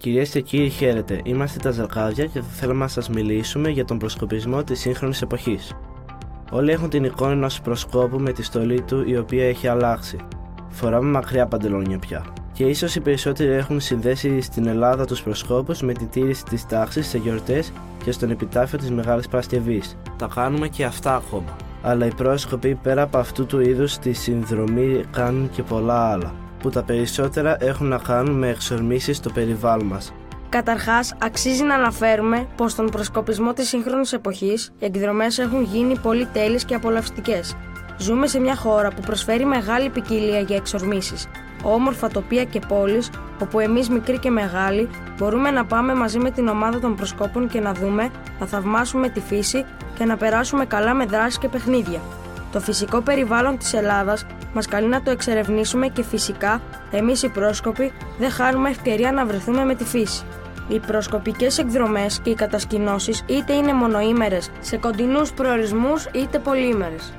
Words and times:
Κυρίες 0.00 0.30
και 0.30 0.40
κύριοι, 0.40 0.68
χαίρετε. 0.68 1.20
Είμαστε 1.24 1.58
τα 1.58 1.70
Ζαρκάδια 1.70 2.26
και 2.26 2.40
θα 2.40 2.46
θέλαμε 2.48 2.78
να 2.78 2.88
σας 2.88 3.08
μιλήσουμε 3.08 3.68
για 3.68 3.84
τον 3.84 3.98
προσκοπισμό 3.98 4.64
της 4.64 4.80
σύγχρονης 4.80 5.22
εποχής. 5.22 5.74
Όλοι 6.50 6.70
έχουν 6.70 6.88
την 6.88 7.04
εικόνα 7.04 7.32
ενός 7.32 7.60
προσκόπου 7.60 8.18
με 8.18 8.32
τη 8.32 8.42
στολή 8.42 8.82
του 8.82 9.02
η 9.06 9.16
οποία 9.16 9.48
έχει 9.48 9.68
αλλάξει. 9.68 10.16
Φοράμε 10.68 11.10
μακριά 11.10 11.46
παντελόνια 11.46 11.98
πια. 11.98 12.24
Και 12.52 12.64
ίσως 12.64 12.94
οι 12.94 13.00
περισσότεροι 13.00 13.50
έχουν 13.50 13.80
συνδέσει 13.80 14.40
στην 14.40 14.66
Ελλάδα 14.66 15.06
τους 15.06 15.22
προσκόπους 15.22 15.82
με 15.82 15.92
τη 15.92 16.06
τήρηση 16.06 16.44
της 16.44 16.66
τάξης 16.66 17.06
σε 17.06 17.18
γιορτές 17.18 17.72
και 18.04 18.12
στον 18.12 18.30
επιτάφιο 18.30 18.78
της 18.78 18.90
Μεγάλης 18.90 19.28
Παρασκευής. 19.28 19.96
Τα 20.16 20.28
κάνουμε 20.34 20.68
και 20.68 20.84
αυτά 20.84 21.14
ακόμα. 21.14 21.56
Αλλά 21.82 22.06
οι 22.06 22.14
πρόσκοποι 22.14 22.74
πέρα 22.74 23.02
από 23.02 23.18
αυτού 23.18 23.46
του 23.46 23.60
είδους 23.60 23.98
τη 23.98 24.12
συνδρομή 24.12 25.04
κάνουν 25.10 25.50
και 25.50 25.62
πολλά 25.62 26.10
άλλα 26.10 26.34
που 26.62 26.70
τα 26.70 26.82
περισσότερα 26.82 27.56
έχουν 27.60 27.86
να 27.86 27.98
κάνουν 27.98 28.38
με 28.38 28.48
εξορμήσεις 28.48 29.16
στο 29.16 29.30
περιβάλλον 29.30 29.86
μας. 29.86 30.12
Καταρχάς, 30.48 31.14
αξίζει 31.22 31.62
να 31.62 31.74
αναφέρουμε 31.74 32.46
πως 32.56 32.72
στον 32.72 32.90
προσκοπισμό 32.90 33.52
της 33.52 33.68
σύγχρονης 33.68 34.12
εποχής 34.12 34.72
οι 34.78 34.84
εκδρομές 34.84 35.38
έχουν 35.38 35.62
γίνει 35.62 35.98
πολύ 35.98 36.26
τέλειες 36.26 36.64
και 36.64 36.74
απολαυστικές. 36.74 37.56
Ζούμε 37.98 38.26
σε 38.26 38.40
μια 38.40 38.56
χώρα 38.56 38.88
που 38.88 39.00
προσφέρει 39.00 39.44
μεγάλη 39.44 39.88
ποικιλία 39.88 40.40
για 40.40 40.56
εξορμήσεις, 40.56 41.26
όμορφα 41.62 42.08
τοπία 42.08 42.44
και 42.44 42.60
πόλεις, 42.68 43.10
όπου 43.42 43.60
εμείς 43.60 43.88
μικροί 43.88 44.18
και 44.18 44.30
μεγάλοι 44.30 44.88
μπορούμε 45.18 45.50
να 45.50 45.64
πάμε 45.64 45.94
μαζί 45.94 46.18
με 46.18 46.30
την 46.30 46.48
ομάδα 46.48 46.80
των 46.80 46.96
προσκόπων 46.96 47.48
και 47.48 47.60
να 47.60 47.72
δούμε, 47.72 48.10
να 48.40 48.46
θαυμάσουμε 48.46 49.08
τη 49.08 49.20
φύση 49.20 49.64
και 49.98 50.04
να 50.04 50.16
περάσουμε 50.16 50.64
καλά 50.64 50.94
με 50.94 51.04
δράσεις 51.04 51.38
και 51.38 51.48
παιχνίδια. 51.48 52.00
Το 52.52 52.60
φυσικό 52.60 53.00
περιβάλλον 53.00 53.58
της 53.58 53.72
Ελλάδας 53.72 54.26
μας 54.54 54.66
καλεί 54.66 54.86
να 54.86 55.02
το 55.02 55.10
εξερευνήσουμε 55.10 55.88
και 55.88 56.02
φυσικά 56.02 56.60
εμείς 56.90 57.22
οι 57.22 57.28
πρόσκοποι 57.28 57.92
δεν 58.18 58.30
χάνουμε 58.30 58.68
ευκαιρία 58.68 59.12
να 59.12 59.26
βρεθούμε 59.26 59.64
με 59.64 59.74
τη 59.74 59.84
φύση. 59.84 60.24
Οι 60.68 60.78
προσκοπικές 60.78 61.58
εκδρομές 61.58 62.20
και 62.20 62.30
οι 62.30 62.34
κατασκηνώσεις 62.34 63.24
είτε 63.26 63.52
είναι 63.52 63.72
μονοήμερες 63.72 64.50
σε 64.60 64.76
κοντινούς 64.76 65.32
προορισμούς 65.32 66.08
είτε 66.14 66.38
πολύήμερες. 66.38 67.12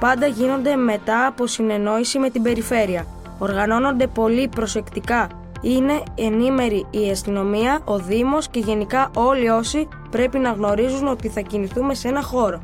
Πάντα 0.00 0.26
γίνονται 0.26 0.76
μετά 0.76 1.26
από 1.26 1.46
συνεννόηση 1.46 2.18
με 2.18 2.30
την 2.30 2.42
περιφέρεια. 2.42 3.06
Οργανώνονται 3.38 4.06
πολύ 4.06 4.48
προσεκτικά. 4.48 5.28
Είναι 5.60 6.02
ενήμερη 6.14 6.86
η 6.90 7.10
αστυνομία, 7.10 7.80
ο 7.84 7.98
Δήμος 7.98 8.48
και 8.48 8.60
γενικά 8.60 9.10
όλοι 9.14 9.48
όσοι 9.48 9.88
πρέπει 10.10 10.38
να 10.38 10.50
γνωρίζουν 10.50 11.08
ότι 11.08 11.28
θα 11.28 11.40
κινηθούμε 11.40 11.94
σε 11.94 12.08
ένα 12.08 12.22
χώρο. 12.22 12.60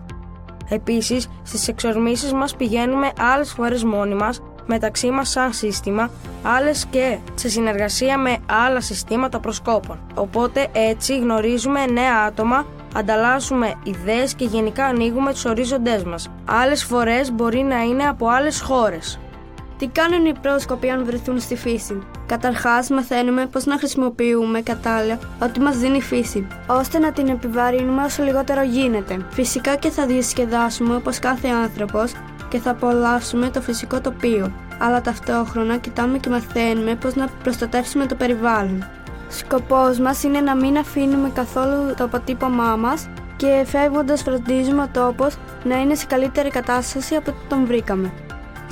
Επίσης, 0.73 1.29
στις 1.43 1.69
εξορμήσεις 1.69 2.33
μας 2.33 2.57
πηγαίνουμε 2.57 3.11
άλλες 3.35 3.53
φορές 3.53 3.85
μόνοι 3.85 4.15
μας, 4.15 4.41
μεταξύ 4.67 5.11
μας 5.11 5.31
σαν 5.31 5.53
σύστημα, 5.53 6.11
άλλες 6.43 6.87
και 6.91 7.19
σε 7.35 7.49
συνεργασία 7.49 8.19
με 8.19 8.37
άλλα 8.67 8.81
συστήματα 8.81 9.39
προσκόπων. 9.39 9.99
Οπότε 10.15 10.69
έτσι 10.73 11.19
γνωρίζουμε 11.19 11.87
νέα 11.87 12.25
άτομα, 12.27 12.67
ανταλλάσσουμε 12.95 13.75
ιδέες 13.83 14.35
και 14.35 14.45
γενικά 14.45 14.85
ανοίγουμε 14.85 15.33
τους 15.33 15.45
ορίζοντές 15.45 16.05
μας. 16.05 16.31
Άλλες 16.45 16.85
φορές 16.85 17.33
μπορεί 17.33 17.63
να 17.63 17.83
είναι 17.83 18.05
από 18.05 18.29
άλλες 18.29 18.61
χώρες. 18.61 19.19
Τι 19.79 19.87
κάνουν 19.87 20.27
οι 20.27 20.33
πρόσκοποι 20.41 20.91
αν 20.91 21.05
βρεθούν 21.05 21.41
στη 21.41 21.57
φύση; 21.57 22.03
Καταρχάς, 22.33 22.89
μαθαίνουμε 22.91 23.47
πώς 23.47 23.65
να 23.65 23.79
χρησιμοποιούμε 23.79 24.61
κατάλληλα 24.61 25.19
ό,τι 25.43 25.61
μας 25.61 25.77
δίνει 25.77 25.97
η 25.97 26.01
φύση, 26.01 26.47
ώστε 26.67 26.99
να 26.99 27.13
την 27.13 27.29
επιβαρύνουμε 27.29 28.03
όσο 28.05 28.23
λιγότερο 28.23 28.63
γίνεται. 28.63 29.27
Φυσικά 29.31 29.77
και 29.77 29.91
θα 29.91 30.07
διασκεδάσουμε 30.07 30.95
όπως 30.95 31.19
κάθε 31.19 31.49
άνθρωπος 31.49 32.13
και 32.49 32.59
θα 32.59 32.71
απολαύσουμε 32.71 33.51
το 33.51 33.61
φυσικό 33.61 34.01
τοπίο, 34.01 34.53
αλλά 34.79 35.01
ταυτόχρονα 35.01 35.77
κοιτάμε 35.77 36.19
και 36.19 36.29
μαθαίνουμε 36.29 36.95
πώς 36.95 37.15
να 37.15 37.29
προστατεύσουμε 37.43 38.07
το 38.07 38.15
περιβάλλον. 38.15 38.85
Σκοπός 39.29 39.99
μας 39.99 40.23
είναι 40.23 40.41
να 40.41 40.57
μην 40.57 40.77
αφήνουμε 40.77 41.31
καθόλου 41.35 41.95
το 41.97 42.05
αποτύπωμά 42.05 42.77
μας 42.77 43.09
και 43.37 43.65
φεύγοντας 43.67 44.23
φροντίζουμε 44.23 44.83
ο 44.83 44.89
τόπος 44.93 45.37
να 45.65 45.81
είναι 45.81 45.95
σε 45.95 46.07
καλύτερη 46.07 46.51
κατάσταση 46.51 47.15
από 47.15 47.31
ό,τι 47.31 47.47
τον 47.49 47.67
βρήκαμε. 47.67 48.13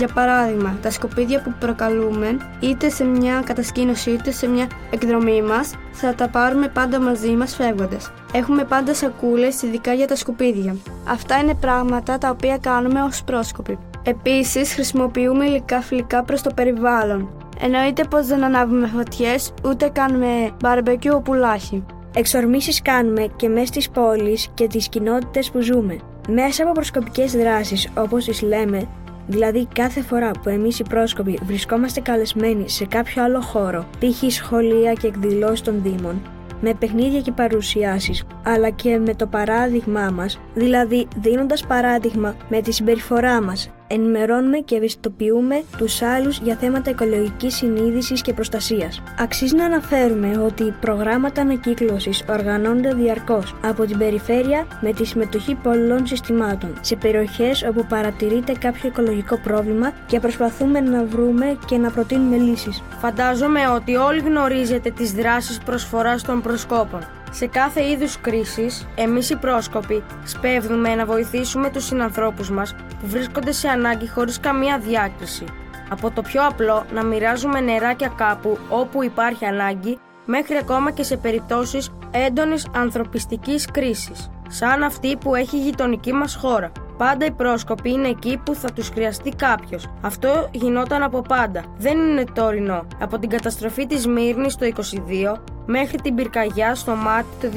Για 0.00 0.08
παράδειγμα, 0.08 0.78
τα 0.82 0.90
σκουπίδια 0.90 1.42
που 1.42 1.54
προκαλούμε 1.58 2.36
είτε 2.60 2.88
σε 2.88 3.04
μια 3.04 3.42
κατασκήνωση 3.44 4.10
είτε 4.10 4.30
σε 4.30 4.46
μια 4.46 4.66
εκδρομή 4.90 5.42
μας, 5.42 5.74
θα 5.92 6.14
τα 6.14 6.28
πάρουμε 6.28 6.68
πάντα 6.68 7.00
μαζί 7.00 7.30
μας 7.30 7.54
φεύγοντας. 7.54 8.12
Έχουμε 8.32 8.64
πάντα 8.64 8.94
σακούλες 8.94 9.62
ειδικά 9.62 9.92
για 9.92 10.06
τα 10.06 10.16
σκουπίδια. 10.16 10.76
Αυτά 11.08 11.38
είναι 11.38 11.54
πράγματα 11.54 12.18
τα 12.18 12.30
οποία 12.30 12.58
κάνουμε 12.58 13.02
ως 13.02 13.24
πρόσκοποι. 13.24 13.78
Επίσης, 14.02 14.74
χρησιμοποιούμε 14.74 15.44
υλικά 15.44 15.80
φιλικά 15.80 16.22
προς 16.22 16.42
το 16.42 16.50
περιβάλλον. 16.54 17.28
Εννοείται 17.60 18.04
πως 18.10 18.26
δεν 18.26 18.44
ανάβουμε 18.44 18.86
φωτιές 18.86 19.52
ούτε 19.64 19.88
κάνουμε 19.88 20.50
μπαρμπεκιού 20.62 21.14
ο 21.16 21.20
πουλάχι. 21.20 21.84
Εξορμήσεις 22.14 22.82
κάνουμε 22.82 23.26
και 23.36 23.48
μέσα 23.48 23.66
στις 23.66 23.90
πόλεις 23.90 24.48
και 24.54 24.66
τις 24.66 24.88
κοινότητες 24.88 25.50
που 25.50 25.60
ζούμε. 25.60 25.98
Μέσα 26.28 26.62
από 26.62 26.72
προσκοπικές 26.72 27.32
δράσεις 27.32 27.88
όπως 27.96 28.24
τις 28.24 28.42
λέμε 28.42 28.88
Δηλαδή, 29.30 29.68
κάθε 29.74 30.00
φορά 30.00 30.30
που 30.30 30.48
εμείς 30.48 30.78
οι 30.78 30.82
πρόσκοποι 30.82 31.38
βρισκόμαστε 31.42 32.00
καλεσμένοι 32.00 32.68
σε 32.68 32.86
κάποιο 32.86 33.22
άλλο 33.22 33.41
χώρο, 33.41 33.86
π.χ. 33.98 34.32
σχολεία 34.32 34.92
και 34.92 35.06
εκδηλώσεις 35.06 35.60
των 35.60 35.82
Δήμων, 35.82 36.22
με 36.60 36.74
παιχνίδια 36.74 37.20
και 37.20 37.32
παρουσιάσεις, 37.32 38.24
αλλά 38.44 38.70
και 38.70 38.98
με 38.98 39.14
το 39.14 39.26
παράδειγμά 39.26 40.10
μας, 40.10 40.41
δηλαδή 40.54 41.08
δίνοντας 41.16 41.66
παράδειγμα 41.66 42.36
με 42.48 42.60
τη 42.60 42.72
συμπεριφορά 42.72 43.42
μας, 43.42 43.70
ενημερώνουμε 43.90 44.58
και 44.58 44.76
ευαισθητοποιούμε 44.76 45.62
τους 45.76 46.02
άλλους 46.02 46.38
για 46.38 46.56
θέματα 46.56 46.90
οικολογικής 46.90 47.54
συνείδησης 47.54 48.22
και 48.22 48.32
προστασίας. 48.32 49.02
Αξίζει 49.18 49.54
να 49.54 49.64
αναφέρουμε 49.64 50.38
ότι 50.38 50.74
προγράμματα 50.80 51.40
ανακύκλωσης 51.40 52.24
οργανώνονται 52.28 52.94
διαρκώς 52.94 53.54
από 53.64 53.84
την 53.84 53.98
περιφέρεια 53.98 54.66
με 54.80 54.92
τη 54.92 55.04
συμμετοχή 55.04 55.54
πολλών 55.54 56.06
συστημάτων 56.06 56.78
σε 56.80 56.96
περιοχές 56.96 57.62
όπου 57.68 57.86
παρατηρείται 57.88 58.52
κάποιο 58.52 58.88
οικολογικό 58.88 59.38
πρόβλημα 59.38 59.92
και 60.06 60.20
προσπαθούμε 60.20 60.80
να 60.80 61.04
βρούμε 61.04 61.58
και 61.66 61.76
να 61.76 61.90
προτείνουμε 61.90 62.36
λύσεις. 62.36 62.82
Φαντάζομαι 63.00 63.68
ότι 63.68 63.96
όλοι 63.96 64.20
γνωρίζετε 64.20 64.90
τις 64.90 65.12
δράσεις 65.12 65.58
προσφοράς 65.58 66.22
των 66.22 66.42
προσκόπων. 66.42 67.00
Σε 67.30 67.46
κάθε 67.46 67.88
είδους 67.88 68.20
κρίσης, 68.20 68.86
εμείς 68.94 69.30
οι 69.30 69.36
πρόσκοποι 69.36 70.02
σπέβδουμε 70.24 70.94
να 70.94 71.04
βοηθήσουμε 71.04 71.70
τους 71.70 71.84
συνανθρώπους 71.84 72.50
μας 72.50 72.74
που 72.74 73.06
βρίσκονται 73.06 73.52
σε 73.52 73.68
ανάγκη 73.68 74.08
χωρίς 74.08 74.41
καμία 74.41 74.78
διάκριση. 74.78 75.44
Από 75.88 76.10
το 76.10 76.22
πιο 76.22 76.46
απλό 76.46 76.84
να 76.92 77.04
μοιράζουμε 77.04 77.60
νεράκια 77.60 78.12
κάπου 78.16 78.58
όπου 78.68 79.02
υπάρχει 79.02 79.44
ανάγκη, 79.44 79.98
μέχρι 80.26 80.56
ακόμα 80.56 80.91
και 80.91 81.02
σε 81.02 81.16
περιπτώσεις 81.16 81.91
έντονης 82.10 82.66
ανθρωπιστικής 82.74 83.66
κρίσης, 83.66 84.30
σαν 84.48 84.82
αυτή 84.82 85.16
που 85.16 85.34
έχει 85.34 85.56
η 85.56 85.60
γειτονική 85.60 86.12
μας 86.12 86.34
χώρα. 86.34 86.72
Πάντα 87.00 87.26
οι 87.26 87.30
πρόσκοποι 87.30 87.90
είναι 87.90 88.08
εκεί 88.08 88.40
που 88.44 88.54
θα 88.54 88.72
τους 88.72 88.88
χρειαστεί 88.88 89.30
κάποιος. 89.30 89.88
Αυτό 90.00 90.48
γινόταν 90.52 91.02
από 91.02 91.22
πάντα. 91.22 91.64
Δεν 91.78 91.98
είναι 91.98 92.24
τωρινό. 92.34 92.86
Από 93.00 93.18
την 93.18 93.28
καταστροφή 93.28 93.86
της 93.86 94.06
Μύρνης 94.06 94.56
το 94.56 94.66
22 94.66 95.40
μέχρι 95.66 96.00
την 96.00 96.14
πυρκαγιά 96.14 96.74
στο 96.74 96.94
Μάτι 96.94 97.26
το 97.40 97.48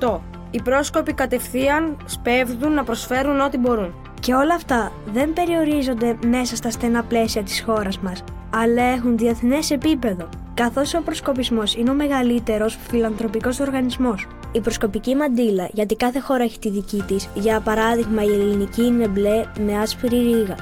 2018. 0.00 0.20
Οι 0.50 0.62
πρόσκοποι 0.62 1.12
κατευθείαν 1.12 1.96
σπέβδουν 2.04 2.72
να 2.72 2.84
προσφέρουν 2.84 3.40
ό,τι 3.40 3.58
μπορούν. 3.58 3.94
Και 4.20 4.34
όλα 4.34 4.54
αυτά 4.54 4.92
δεν 5.12 5.32
περιορίζονται 5.32 6.18
μέσα 6.26 6.56
στα 6.56 6.70
στενά 6.70 7.02
πλαίσια 7.02 7.42
της 7.42 7.62
χώρας 7.66 7.98
μας, 7.98 8.24
αλλά 8.54 8.82
έχουν 8.82 9.16
διεθνές 9.16 9.70
επίπεδο, 9.70 10.28
καθώς 10.54 10.94
ο 10.94 11.02
προσκοπισμός 11.02 11.74
είναι 11.74 11.90
ο 11.90 11.94
μεγαλύτερος 11.94 12.78
φιλανθρωπικός 12.88 13.60
οργανισμός. 13.60 14.26
Η 14.52 14.60
προσκοπική 14.60 15.14
μαντήλα, 15.14 15.68
γιατί 15.72 15.96
κάθε 15.96 16.20
χώρα 16.20 16.42
έχει 16.42 16.58
τη 16.58 16.70
δική 16.70 17.02
της, 17.06 17.28
για 17.34 17.60
παράδειγμα 17.60 18.22
η 18.22 18.32
ελληνική 18.32 18.82
είναι 18.82 19.08
μπλε 19.08 19.44
με 19.60 19.78
άσπρη 19.78 20.08
ρίγα, 20.08 20.56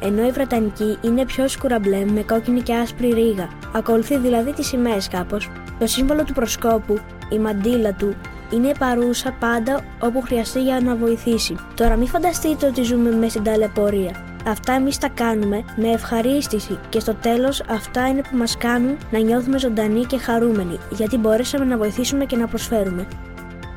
ενώ 0.00 0.26
η 0.26 0.30
βρετανική 0.30 0.98
είναι 1.02 1.24
πιο 1.24 1.48
σκούρα 1.48 1.78
μπλε 1.78 2.04
με 2.04 2.22
κόκκινη 2.22 2.60
και 2.60 2.74
άσπρη 2.74 3.12
ρίγα. 3.12 3.48
Ακολουθεί 3.74 4.18
δηλαδή 4.18 4.52
τις 4.52 4.66
σημαίες 4.66 5.08
κάπως. 5.08 5.50
Το 5.78 5.86
σύμβολο 5.86 6.24
του 6.24 6.32
προσκόπου, 6.32 6.98
η 7.30 7.38
μαντήλα 7.38 7.92
του, 7.94 8.14
είναι 8.52 8.72
παρούσα 8.78 9.36
πάντα 9.40 9.84
όπου 10.00 10.20
χρειαστεί 10.20 10.62
για 10.62 10.80
να 10.80 10.96
βοηθήσει. 10.96 11.56
Τώρα 11.74 11.96
μην 11.96 12.06
φανταστείτε 12.06 12.66
ότι 12.66 12.82
ζούμε 12.82 13.10
μέσα 13.10 13.30
στην 13.30 13.42
ταλαιπωρία. 13.42 14.24
Αυτά 14.46 14.72
εμείς 14.72 14.98
τα 14.98 15.08
κάνουμε 15.08 15.64
με 15.76 15.88
ευχαρίστηση 15.88 16.78
και 16.88 17.00
στο 17.00 17.14
τέλος 17.14 17.62
αυτά 17.68 18.08
είναι 18.08 18.20
που 18.30 18.36
μας 18.36 18.56
κάνουν 18.56 18.96
να 19.10 19.18
νιώθουμε 19.18 19.58
ζωντανοί 19.58 20.04
και 20.04 20.18
χαρούμενοι, 20.18 20.78
γιατί 20.90 21.16
μπορέσαμε 21.16 21.64
να 21.64 21.76
βοηθήσουμε 21.76 22.24
και 22.24 22.36
να 22.36 22.46
προσφέρουμε. 22.46 23.06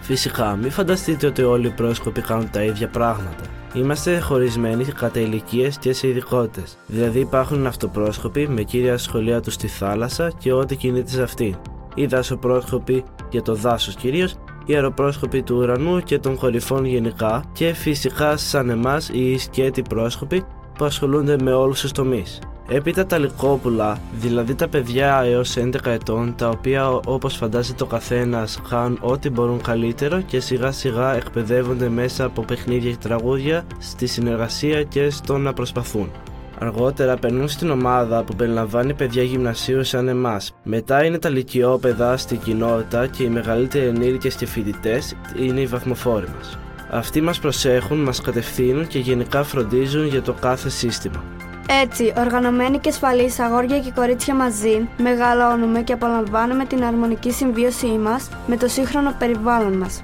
Φυσικά, 0.09 0.55
μην 0.55 0.71
φανταστείτε 0.71 1.27
ότι 1.27 1.43
όλοι 1.43 1.67
οι 1.67 1.71
πρόσκοποι 1.71 2.21
κάνουν 2.21 2.49
τα 2.51 2.63
ίδια 2.63 2.87
πράγματα. 2.87 3.43
Είμαστε 3.73 4.19
χωρισμένοι 4.19 4.83
κατά 4.83 5.19
ηλικίες 5.19 5.77
και 5.77 5.93
σε 5.93 6.07
ειδικότητες. 6.07 6.77
Δηλαδή 6.87 7.19
υπάρχουν 7.19 7.67
αυτοπρόσκοποι 7.67 8.47
με 8.47 8.63
κύρια 8.63 8.97
σχολεία 8.97 9.41
τους 9.41 9.53
στη 9.53 9.67
θάλασσα 9.67 10.31
και 10.37 10.53
ό,τι 10.53 10.75
κινείται 10.75 11.09
σε 11.09 11.21
αυτή. 11.21 11.55
Οι 11.95 12.05
δασοπρόσκοποι 12.05 13.03
για 13.29 13.41
το 13.41 13.55
δάσος 13.55 13.95
κυρίως 13.95 14.35
οι 14.65 14.73
αεροπρόσκοποι 14.73 15.41
του 15.43 15.55
ουρανού 15.55 15.99
και 15.99 16.19
των 16.19 16.35
κορυφών 16.35 16.85
γενικά 16.85 17.43
και 17.53 17.73
φυσικά 17.73 18.37
σαν 18.37 18.69
εμάς 18.69 19.09
οι 19.09 19.37
σκέτη 19.37 19.81
πρόσκοποι 19.81 20.43
που 20.77 20.85
ασχολούνται 20.85 21.35
με 21.43 21.53
όλους 21.53 21.81
τους 21.81 21.91
τομείς. 21.91 22.39
Έπειτα 22.71 23.05
τα 23.05 23.17
λικόπουλα, 23.17 23.97
δηλαδή 24.13 24.55
τα 24.55 24.67
παιδιά 24.67 25.21
έως 25.25 25.57
11 25.57 25.85
ετών, 25.85 26.35
τα 26.37 26.49
οποία 26.49 26.89
όπως 26.89 27.35
φαντάζεται 27.35 27.83
ο 27.83 27.85
καθένας 27.85 28.61
κάνουν 28.69 28.97
ό,τι 29.01 29.29
μπορούν 29.29 29.61
καλύτερο 29.61 30.21
και 30.21 30.39
σιγά 30.39 30.71
σιγά 30.71 31.15
εκπαιδεύονται 31.15 31.89
μέσα 31.89 32.25
από 32.25 32.41
παιχνίδια 32.41 32.91
και 32.91 32.97
τραγούδια 33.07 33.63
στη 33.79 34.07
συνεργασία 34.07 34.83
και 34.83 35.09
στο 35.09 35.37
να 35.37 35.53
προσπαθούν. 35.53 36.11
Αργότερα 36.59 37.17
περνούν 37.17 37.47
στην 37.47 37.69
ομάδα 37.69 38.23
που 38.23 38.35
περιλαμβάνει 38.35 38.93
παιδιά 38.93 39.23
γυμνασίου 39.23 39.83
σαν 39.83 40.07
εμάς. 40.07 40.55
Μετά 40.63 41.03
είναι 41.03 41.19
τα 41.19 41.29
λυκειόπαιδα 41.29 42.17
στην 42.17 42.39
κοινότητα 42.39 43.07
και 43.07 43.23
οι 43.23 43.29
μεγαλύτεροι 43.29 43.85
ενήλικες 43.85 44.35
και 44.35 44.45
φοιτητές 44.45 45.15
είναι 45.39 45.61
οι 45.61 45.65
βαθμοφόροι 45.65 46.27
μας. 46.37 46.57
Αυτοί 46.89 47.21
μας 47.21 47.39
προσέχουν, 47.39 47.97
μας 47.97 48.21
κατευθύνουν 48.21 48.87
και 48.87 48.99
γενικά 48.99 49.43
φροντίζουν 49.43 50.07
για 50.07 50.21
το 50.21 50.33
κάθε 50.33 50.69
σύστημα. 50.69 51.23
Έτσι, 51.71 52.13
οργανωμένοι 52.17 52.79
και 52.79 52.89
ασφαλείς 52.89 53.39
αγόρια 53.39 53.79
και 53.79 53.91
κορίτσια 53.95 54.35
μαζί, 54.35 54.89
μεγαλώνουμε 54.97 55.81
και 55.81 55.93
απολαμβάνουμε 55.93 56.65
την 56.65 56.83
αρμονική 56.83 57.31
συμβίωσή 57.31 57.87
μας 57.87 58.29
με 58.47 58.57
το 58.57 58.67
σύγχρονο 58.67 59.15
περιβάλλον 59.19 59.77
μας. 59.77 60.03